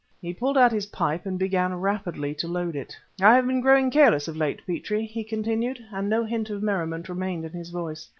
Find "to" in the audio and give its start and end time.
2.33-2.47